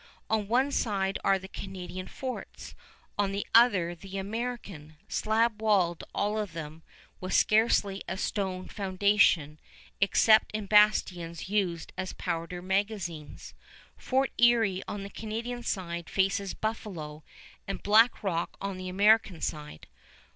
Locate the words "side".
0.71-1.19, 15.61-16.09, 19.39-19.85